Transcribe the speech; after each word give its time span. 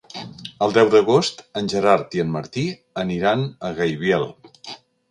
El 0.67 0.71
deu 0.77 0.89
d'agost 0.95 1.43
en 1.61 1.69
Gerard 1.75 2.17
i 2.19 2.25
en 2.27 2.35
Martí 2.39 2.67
aniran 3.05 3.49
a 3.71 3.75
Gaibiel. 3.83 4.31